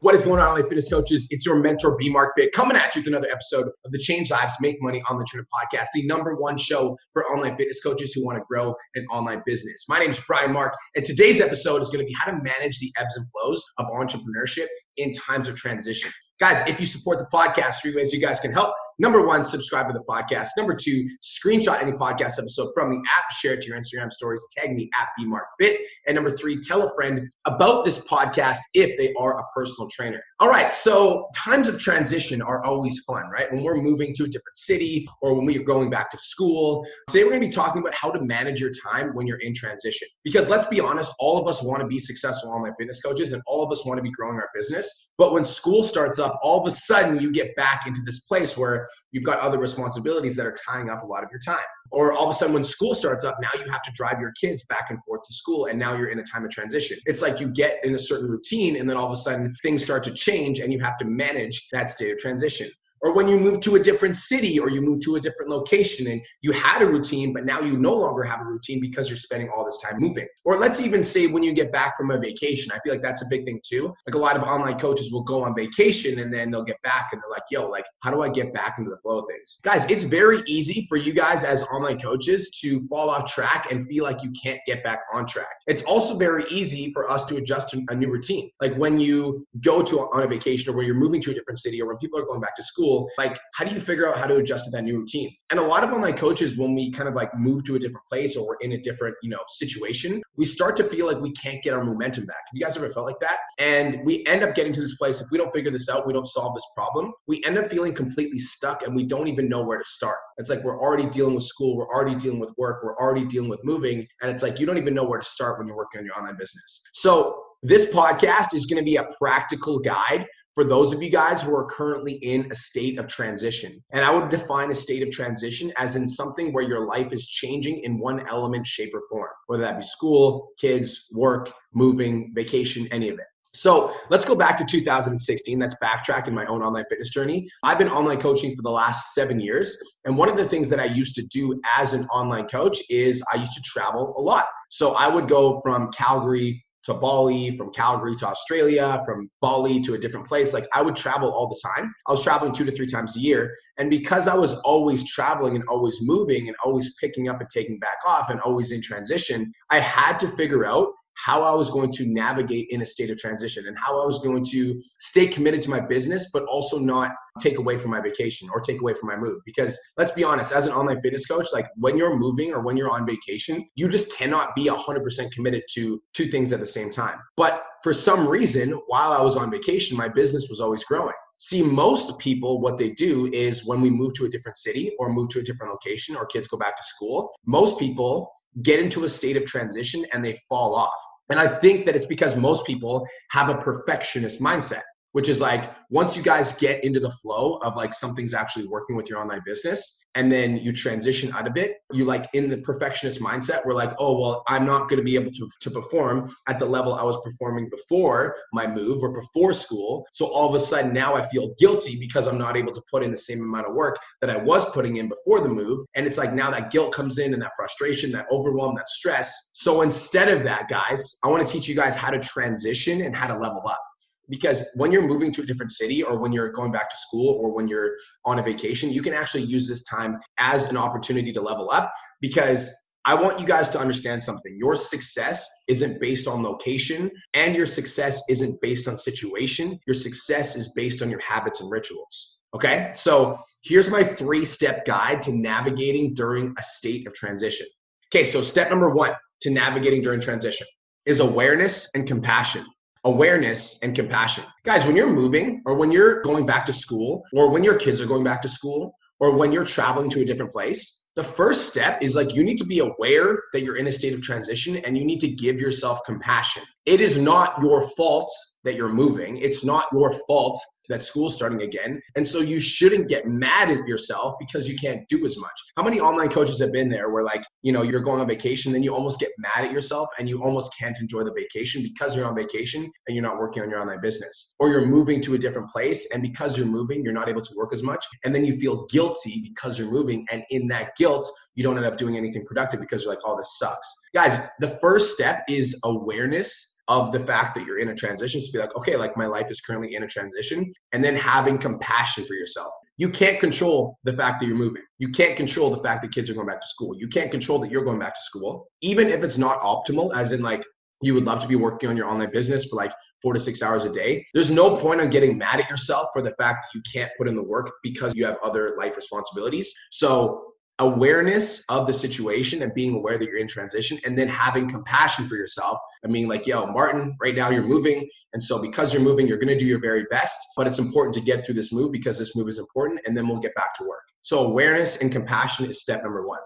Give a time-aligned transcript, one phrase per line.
[0.00, 1.26] What is going on, online fitness coaches?
[1.30, 4.30] It's your mentor, B Mark Fit, coming at you with another episode of the Change
[4.30, 8.24] Lives, Make Money Online Trainer podcast, the number one show for online fitness coaches who
[8.24, 9.86] want to grow an online business.
[9.88, 12.78] My name is Brian Mark, and today's episode is going to be how to manage
[12.78, 16.12] the ebbs and flows of entrepreneurship in times of transition.
[16.38, 18.72] Guys, if you support the podcast, three ways you guys can help.
[19.00, 20.48] Number one, subscribe to the podcast.
[20.56, 24.44] Number two, screenshot any podcast episode from the app, share it to your Instagram stories,
[24.56, 25.76] tag me at BMarkFit.
[26.08, 30.20] And number three, tell a friend about this podcast if they are a personal trainer.
[30.40, 33.52] All right, so times of transition are always fun, right?
[33.52, 36.84] When we're moving to a different city or when we're going back to school.
[37.06, 40.08] Today, we're gonna be talking about how to manage your time when you're in transition.
[40.24, 43.62] Because let's be honest, all of us wanna be successful online fitness coaches and all
[43.62, 45.08] of us wanna be growing our business.
[45.18, 48.56] But when school starts up, all of a sudden you get back into this place
[48.56, 51.64] where you've got other responsibilities that are tying up a lot of your time.
[51.90, 54.32] Or all of a sudden, when school starts up, now you have to drive your
[54.38, 56.98] kids back and forth to school, and now you're in a time of transition.
[57.06, 59.82] It's like you get in a certain routine, and then all of a sudden things
[59.84, 62.68] start to change, and you have to manage that state of transition
[63.02, 66.06] or when you move to a different city or you move to a different location
[66.08, 69.16] and you had a routine but now you no longer have a routine because you're
[69.16, 70.26] spending all this time moving.
[70.44, 73.22] Or let's even say when you get back from a vacation i feel like that's
[73.22, 73.94] a big thing too.
[74.06, 77.08] Like a lot of online coaches will go on vacation and then they'll get back
[77.12, 79.58] and they're like yo like how do i get back into the flow of things?
[79.62, 83.86] Guys it's very easy for you guys as online coaches to fall off track and
[83.88, 85.46] feel like you can't get back on track.
[85.66, 88.50] It's also very easy for us to adjust to a new routine.
[88.60, 91.58] Like when you go to on a vacation or when you're moving to a different
[91.58, 94.08] city or when people are going back to school school, like how do you figure
[94.08, 95.34] out how to adjust to that new routine?
[95.50, 98.06] And a lot of online coaches, when we kind of like move to a different
[98.06, 101.32] place or we're in a different, you know, situation, we start to feel like we
[101.32, 102.36] can't get our momentum back.
[102.36, 103.38] Have you guys ever felt like that?
[103.58, 105.20] And we end up getting to this place.
[105.20, 107.12] If we don't figure this out, we don't solve this problem.
[107.26, 110.16] We end up feeling completely stuck and we don't even know where to start.
[110.38, 113.48] It's like we're already dealing with school, we're already dealing with work, we're already dealing
[113.48, 114.06] with moving.
[114.22, 116.16] And it's like you don't even know where to start when you're working on your
[116.16, 116.82] online business.
[116.92, 120.26] So this podcast is going to be a practical guide
[120.58, 123.80] for those of you guys who are currently in a state of transition.
[123.92, 127.28] And I would define a state of transition as in something where your life is
[127.28, 132.88] changing in one element, shape, or form, whether that be school, kids, work, moving, vacation,
[132.90, 133.26] any of it.
[133.54, 135.60] So let's go back to 2016.
[135.60, 137.48] That's backtrack in my own online fitness journey.
[137.62, 139.80] I've been online coaching for the last seven years.
[140.06, 143.22] And one of the things that I used to do as an online coach is
[143.32, 144.46] I used to travel a lot.
[144.70, 149.92] So I would go from Calgary to Bali, from Calgary to Australia, from Bali to
[149.92, 150.54] a different place.
[150.54, 151.94] Like I would travel all the time.
[152.06, 153.54] I was traveling two to three times a year.
[153.76, 157.78] And because I was always traveling and always moving and always picking up and taking
[157.78, 160.88] back off and always in transition, I had to figure out
[161.18, 164.20] how I was going to navigate in a state of transition and how I was
[164.20, 168.48] going to stay committed to my business, but also not take away from my vacation
[168.52, 169.40] or take away from my move.
[169.44, 172.76] Because let's be honest, as an online fitness coach, like when you're moving or when
[172.76, 176.90] you're on vacation, you just cannot be 100% committed to two things at the same
[176.90, 177.18] time.
[177.36, 181.14] But for some reason, while I was on vacation, my business was always growing.
[181.40, 185.12] See, most people, what they do is when we move to a different city or
[185.12, 189.04] move to a different location or kids go back to school, most people get into
[189.04, 190.92] a state of transition and they fall off.
[191.30, 194.82] And I think that it's because most people have a perfectionist mindset
[195.12, 198.96] which is like once you guys get into the flow of like something's actually working
[198.96, 202.58] with your online business and then you transition out of it you like in the
[202.58, 206.30] perfectionist mindset we're like oh well i'm not going to be able to, to perform
[206.46, 210.06] at the level i was performing before my move or before school.
[210.12, 213.02] So all of a sudden now i feel guilty because i'm not able to put
[213.02, 215.84] in the same amount of work that i was putting in before the move.
[215.94, 219.50] And it's like now that guilt comes in and that frustration that overwhelm that stress.
[219.52, 223.16] So instead of that guys i want to teach you guys how to transition and
[223.16, 223.80] how to level up
[224.28, 227.34] because when you're moving to a different city or when you're going back to school
[227.40, 227.92] or when you're
[228.24, 231.92] on a vacation, you can actually use this time as an opportunity to level up
[232.20, 232.74] because
[233.04, 234.54] I want you guys to understand something.
[234.58, 239.78] Your success isn't based on location and your success isn't based on situation.
[239.86, 242.36] Your success is based on your habits and rituals.
[242.54, 242.90] Okay.
[242.94, 247.66] So here's my three step guide to navigating during a state of transition.
[248.12, 248.24] Okay.
[248.24, 249.12] So step number one
[249.42, 250.66] to navigating during transition
[251.06, 252.66] is awareness and compassion
[253.04, 254.44] awareness and compassion.
[254.64, 258.00] Guys, when you're moving or when you're going back to school or when your kids
[258.00, 261.68] are going back to school or when you're traveling to a different place, the first
[261.68, 264.76] step is like you need to be aware that you're in a state of transition
[264.76, 266.62] and you need to give yourself compassion.
[266.88, 268.32] It is not your fault
[268.64, 269.36] that you're moving.
[269.36, 270.58] It's not your fault
[270.88, 272.00] that school's starting again.
[272.16, 275.52] And so you shouldn't get mad at yourself because you can't do as much.
[275.76, 278.72] How many online coaches have been there where like, you know, you're going on vacation,
[278.72, 282.16] then you almost get mad at yourself and you almost can't enjoy the vacation because
[282.16, 284.54] you're on vacation and you're not working on your online business.
[284.58, 287.54] Or you're moving to a different place and because you're moving, you're not able to
[287.54, 288.04] work as much.
[288.24, 290.24] And then you feel guilty because you're moving.
[290.30, 293.36] And in that guilt, you don't end up doing anything productive because you're like, oh,
[293.36, 293.92] this sucks.
[294.14, 298.48] Guys, the first step is awareness of the fact that you're in a transition to
[298.52, 302.24] be like, okay, like my life is currently in a transition, and then having compassion
[302.26, 302.72] for yourself.
[302.96, 304.82] You can't control the fact that you're moving.
[304.98, 306.96] You can't control the fact that kids are going back to school.
[306.96, 308.68] You can't control that you're going back to school.
[308.80, 310.64] Even if it's not optimal, as in like
[311.02, 313.64] you would love to be working on your online business for like four to six
[313.64, 314.24] hours a day.
[314.32, 317.26] There's no point on getting mad at yourself for the fact that you can't put
[317.26, 319.74] in the work because you have other life responsibilities.
[319.90, 320.44] So
[320.80, 325.28] awareness of the situation and being aware that you're in transition and then having compassion
[325.28, 328.08] for yourself and being like, yo, Martin, right now you're moving.
[328.32, 330.36] And so because you're moving, you're going to do your very best.
[330.56, 333.00] But it's important to get through this move because this move is important.
[333.06, 334.02] And then we'll get back to work.
[334.22, 336.40] So awareness and compassion is step number one.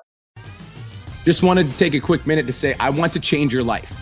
[1.24, 4.01] Just wanted to take a quick minute to say, I want to change your life.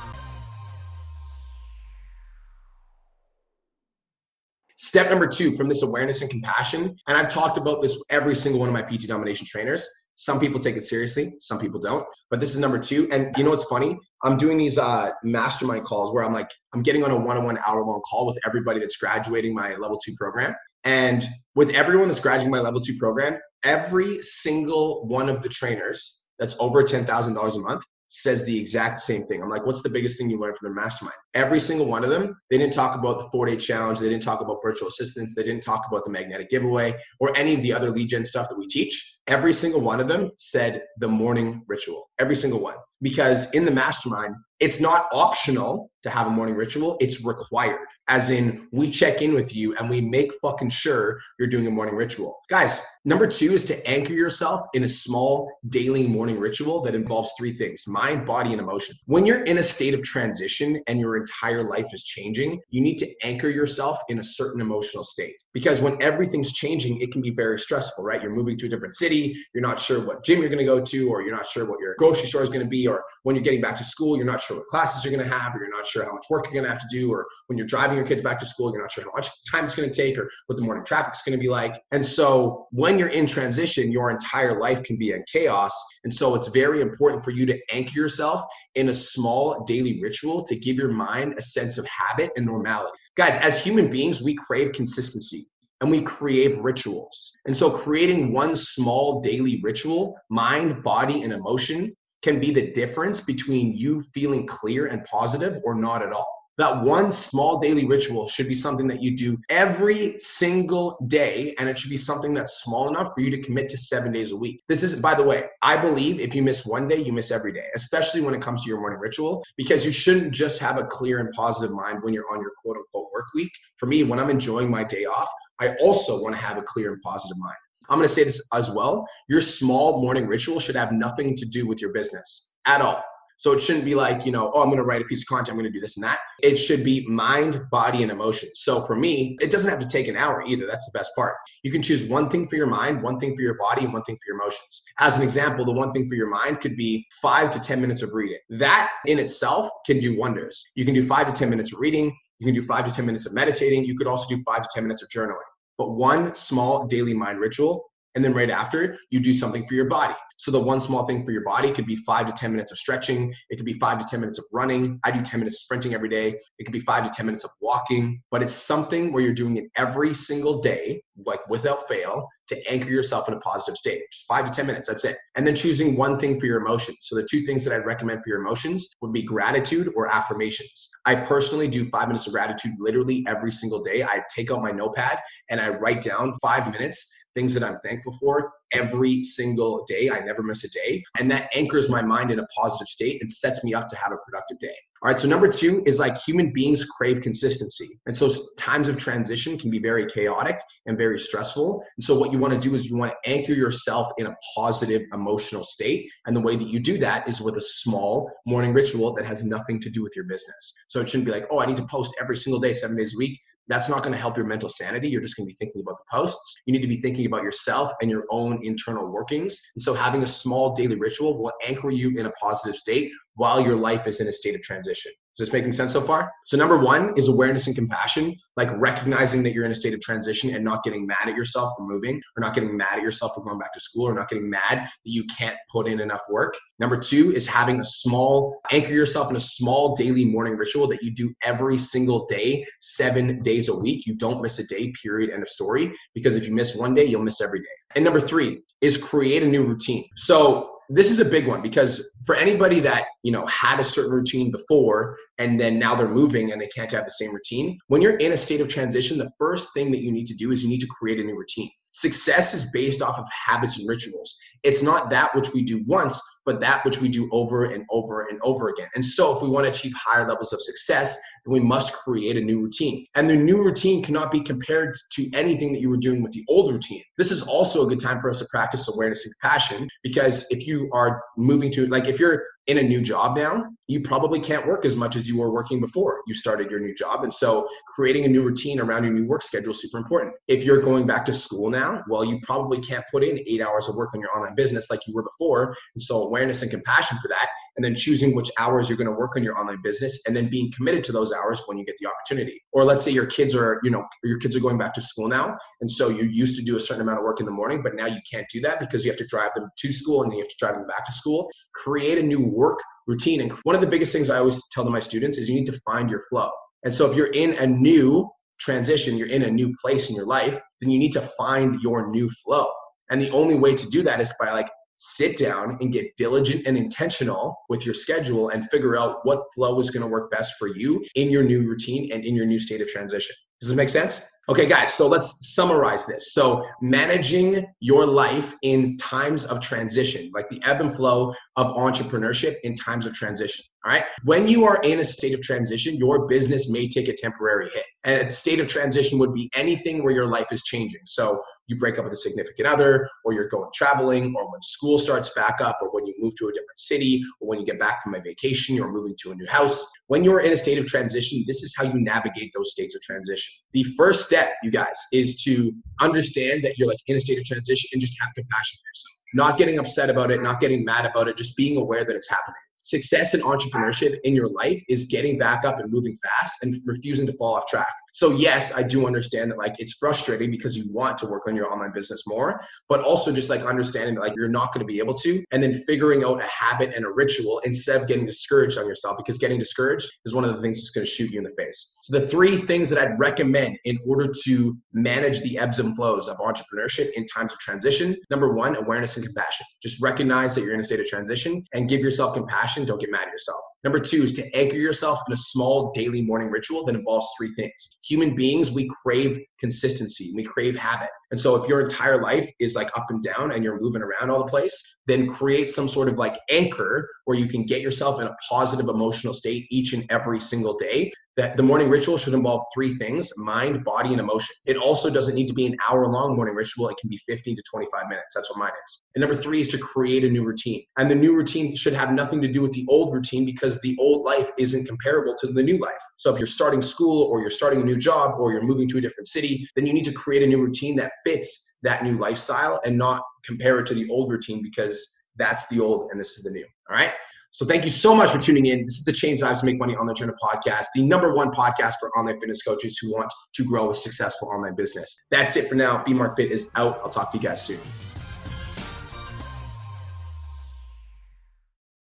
[4.91, 8.59] Step number two from this awareness and compassion, and I've talked about this every single
[8.59, 9.89] one of my PT domination trainers.
[10.15, 12.05] Some people take it seriously, some people don't.
[12.29, 13.07] But this is number two.
[13.09, 13.97] And you know what's funny?
[14.21, 17.45] I'm doing these uh, mastermind calls where I'm like, I'm getting on a one on
[17.45, 20.53] one hour long call with everybody that's graduating my level two program.
[20.83, 26.19] And with everyone that's graduating my level two program, every single one of the trainers
[26.37, 29.41] that's over $10,000 a month says the exact same thing.
[29.41, 31.15] I'm like, what's the biggest thing you learned from their mastermind?
[31.33, 33.99] Every single one of them, they didn't talk about the four day challenge.
[33.99, 35.33] They didn't talk about virtual assistants.
[35.33, 38.49] They didn't talk about the magnetic giveaway or any of the other lead gen stuff
[38.49, 39.19] that we teach.
[39.27, 42.09] Every single one of them said the morning ritual.
[42.19, 42.75] Every single one.
[43.01, 48.29] Because in the mastermind, it's not optional to have a morning ritual, it's required as
[48.29, 51.95] in we check in with you and we make fucking sure you're doing a morning
[51.95, 52.39] ritual.
[52.49, 57.31] Guys, number two is to anchor yourself in a small daily morning ritual that involves
[57.37, 58.95] three things mind, body, and emotion.
[59.05, 62.97] When you're in a state of transition and your entire life is changing, you need
[62.97, 65.35] to anchor yourself in a certain emotional state.
[65.53, 68.21] Because when everything's changing, it can be very stressful, right?
[68.21, 71.09] You're moving to a different city, you're not sure what gym you're gonna go to,
[71.09, 73.61] or you're not sure what your grocery store is gonna be, or when you're getting
[73.61, 76.05] back to school, you're not sure what classes you're gonna have, or you're not sure
[76.05, 78.39] how much work you're gonna have to do, or when you're driving your kids back
[78.39, 80.61] to school, you're not sure how much time it's going to take or what the
[80.61, 81.81] morning traffic is going to be like.
[81.91, 85.73] And so when you're in transition, your entire life can be in chaos.
[86.03, 88.43] And so it's very important for you to anchor yourself
[88.75, 92.93] in a small daily ritual to give your mind a sense of habit and normality.
[93.15, 95.45] Guys, as human beings, we crave consistency
[95.81, 97.35] and we crave rituals.
[97.45, 103.21] And so creating one small daily ritual, mind, body, and emotion can be the difference
[103.21, 106.41] between you feeling clear and positive or not at all.
[106.57, 111.67] That one small daily ritual should be something that you do every single day, and
[111.69, 114.37] it should be something that's small enough for you to commit to seven days a
[114.37, 114.61] week.
[114.67, 117.53] This is, by the way, I believe if you miss one day, you miss every
[117.53, 120.83] day, especially when it comes to your morning ritual, because you shouldn't just have a
[120.83, 123.51] clear and positive mind when you're on your quote unquote work week.
[123.77, 125.29] For me, when I'm enjoying my day off,
[125.59, 127.55] I also want to have a clear and positive mind.
[127.89, 129.07] I'm going to say this as well.
[129.27, 133.03] Your small morning ritual should have nothing to do with your business at all.
[133.41, 135.27] So it shouldn't be like, you know, oh, I'm going to write a piece of
[135.27, 136.19] content, I'm going to do this and that.
[136.43, 138.49] It should be mind, body, and emotion.
[138.53, 140.67] So for me, it doesn't have to take an hour either.
[140.67, 141.37] That's the best part.
[141.63, 144.03] You can choose one thing for your mind, one thing for your body, and one
[144.03, 144.83] thing for your emotions.
[144.99, 148.03] As an example, the one thing for your mind could be five to 10 minutes
[148.03, 148.37] of reading.
[148.51, 150.63] That in itself can do wonders.
[150.75, 152.15] You can do five to 10 minutes of reading.
[152.37, 153.85] You can do five to 10 minutes of meditating.
[153.85, 155.37] You could also do five to 10 minutes of journaling.
[155.81, 159.85] But one small daily mind ritual and then right after, you do something for your
[159.85, 160.13] body.
[160.41, 162.79] So the one small thing for your body could be five to 10 minutes of
[162.79, 163.31] stretching.
[163.51, 164.99] It could be five to 10 minutes of running.
[165.03, 166.35] I do 10 minutes of sprinting every day.
[166.57, 169.57] It could be five to 10 minutes of walking, but it's something where you're doing
[169.57, 174.01] it every single day, like without fail, to anchor yourself in a positive state.
[174.11, 175.15] Just five to 10 minutes, that's it.
[175.35, 176.97] And then choosing one thing for your emotions.
[177.01, 180.89] So the two things that I'd recommend for your emotions would be gratitude or affirmations.
[181.05, 184.01] I personally do five minutes of gratitude literally every single day.
[184.01, 185.19] I take out my notepad
[185.51, 190.09] and I write down five minutes things that I'm thankful for every single day.
[190.09, 191.03] I never miss a day.
[191.19, 194.11] And that anchors my mind in a positive state and sets me up to have
[194.11, 194.75] a productive day.
[195.03, 195.19] All right.
[195.19, 197.99] So, number two is like human beings crave consistency.
[198.05, 201.83] And so, times of transition can be very chaotic and very stressful.
[201.97, 204.35] And so, what you want to do is you want to anchor yourself in a
[204.55, 206.07] positive emotional state.
[206.27, 209.43] And the way that you do that is with a small morning ritual that has
[209.43, 210.75] nothing to do with your business.
[210.87, 213.15] So, it shouldn't be like, oh, I need to post every single day, seven days
[213.15, 215.07] a week that's not going to help your mental sanity.
[215.07, 216.55] You're just going to be thinking about the posts.
[216.65, 219.61] You need to be thinking about yourself and your own internal workings.
[219.75, 223.61] And so having a small daily ritual will anchor you in a positive state while
[223.61, 225.11] your life is in a state of transition.
[225.41, 226.31] This making sense so far?
[226.45, 229.99] So, number one is awareness and compassion, like recognizing that you're in a state of
[229.99, 233.33] transition and not getting mad at yourself for moving, or not getting mad at yourself
[233.33, 236.21] for going back to school, or not getting mad that you can't put in enough
[236.29, 236.55] work.
[236.77, 241.01] Number two is having a small, anchor yourself in a small daily morning ritual that
[241.01, 244.05] you do every single day, seven days a week.
[244.05, 245.91] You don't miss a day, period, end of story.
[246.13, 247.65] Because if you miss one day, you'll miss every day.
[247.95, 250.05] And number three is create a new routine.
[250.17, 254.11] So this is a big one because for anybody that you know had a certain
[254.11, 258.01] routine before and then now they're moving and they can't have the same routine when
[258.01, 260.63] you're in a state of transition the first thing that you need to do is
[260.63, 261.69] you need to create a new routine.
[261.93, 264.37] Success is based off of habits and rituals.
[264.63, 268.27] It's not that which we do once but that which we do over and over
[268.27, 271.53] and over again and so if we want to achieve higher levels of success then
[271.53, 275.73] we must create a new routine and the new routine cannot be compared to anything
[275.73, 278.29] that you were doing with the old routine this is also a good time for
[278.29, 282.43] us to practice awareness and compassion because if you are moving to like if you're
[282.67, 285.81] in a new job now, you probably can't work as much as you were working
[285.81, 287.23] before you started your new job.
[287.23, 290.33] And so creating a new routine around your new work schedule is super important.
[290.47, 293.89] If you're going back to school now, well, you probably can't put in eight hours
[293.89, 295.75] of work on your online business like you were before.
[295.95, 299.15] And so awareness and compassion for that and then choosing which hours you're going to
[299.15, 301.95] work on your online business and then being committed to those hours when you get
[301.99, 302.61] the opportunity.
[302.73, 305.27] Or let's say your kids are you know your kids are going back to school
[305.27, 307.81] now and so you used to do a certain amount of work in the morning
[307.81, 310.31] but now you can't do that because you have to drive them to school and
[310.31, 311.49] then you have to drive them back to school.
[311.73, 314.89] Create a new work routine and one of the biggest things i always tell to
[314.89, 316.49] my students is you need to find your flow.
[316.83, 320.25] And so if you're in a new transition you're in a new place in your
[320.25, 322.69] life then you need to find your new flow.
[323.09, 324.67] And the only way to do that is by like
[325.01, 329.79] sit down and get diligent and intentional with your schedule and figure out what flow
[329.79, 332.59] is going to work best for you in your new routine and in your new
[332.59, 333.35] state of transition.
[333.61, 334.21] Does this make sense?
[334.49, 336.33] Okay, guys, so let's summarize this.
[336.33, 342.55] So, managing your life in times of transition, like the ebb and flow of entrepreneurship
[342.63, 343.63] in times of transition.
[343.85, 344.03] All right.
[344.23, 347.83] When you are in a state of transition, your business may take a temporary hit.
[348.03, 351.01] And a state of transition would be anything where your life is changing.
[351.05, 354.97] So, you break up with a significant other, or you're going traveling, or when school
[354.97, 357.79] starts back up, or when you move to a different city, or when you get
[357.79, 359.89] back from a vacation, you're moving to a new house.
[360.07, 363.01] When you're in a state of transition, this is how you navigate those states of
[363.03, 363.50] transition.
[363.73, 367.45] The first step, you guys, is to understand that you're like in a state of
[367.45, 369.17] transition and just have compassion for yourself.
[369.33, 372.29] Not getting upset about it, not getting mad about it, just being aware that it's
[372.29, 376.75] happening success in entrepreneurship in your life is getting back up and moving fast and
[376.85, 377.93] refusing to fall off track.
[378.13, 381.55] So yes, I do understand that like it's frustrating because you want to work on
[381.55, 384.91] your online business more, but also just like understanding that like you're not going to
[384.91, 388.25] be able to and then figuring out a habit and a ritual instead of getting
[388.25, 391.31] discouraged on yourself because getting discouraged is one of the things that's going to shoot
[391.31, 391.97] you in the face.
[392.03, 396.27] So the three things that I'd recommend in order to manage the ebbs and flows
[396.27, 399.65] of entrepreneurship in times of transition, number 1, awareness and compassion.
[399.81, 403.11] Just recognize that you're in a state of transition and give yourself compassion, don't get
[403.11, 403.61] mad at yourself.
[403.83, 407.53] Number 2 is to anchor yourself in a small daily morning ritual that involves three
[407.55, 411.09] things human beings, we crave consistency, we crave habit.
[411.31, 414.29] And so if your entire life is like up and down and you're moving around
[414.29, 418.19] all the place, then create some sort of like anchor where you can get yourself
[418.21, 421.11] in a positive emotional state each and every single day.
[421.37, 424.53] That the morning ritual should involve three things mind, body, and emotion.
[424.65, 426.89] It also doesn't need to be an hour long morning ritual.
[426.89, 428.35] It can be 15 to 25 minutes.
[428.35, 429.01] That's what mine is.
[429.15, 430.83] And number three is to create a new routine.
[430.97, 433.95] And the new routine should have nothing to do with the old routine because the
[433.99, 436.01] old life isn't comparable to the new life.
[436.17, 438.97] So if you're starting school or you're starting a new job or you're moving to
[438.97, 442.17] a different city, then you need to create a new routine that fits that new
[442.17, 446.37] lifestyle and not compare it to the old routine because that's the old and this
[446.37, 446.65] is the new.
[446.89, 447.13] All right.
[447.53, 448.83] So thank you so much for tuning in.
[448.83, 452.09] This is the Change Lives Make Money Online Trainer podcast, the number one podcast for
[452.17, 455.19] online fitness coaches who want to grow a successful online business.
[455.31, 456.01] That's it for now.
[456.05, 457.01] B Mark Fit is out.
[457.03, 457.79] I'll talk to you guys soon.